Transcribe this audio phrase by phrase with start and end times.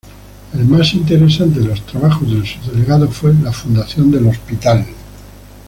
[0.55, 4.83] El más interesante de los trabajos del subdelegado fue la fundación del hospital.